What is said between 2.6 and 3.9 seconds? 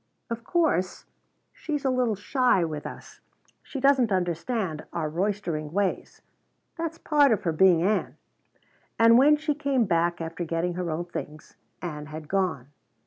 with us she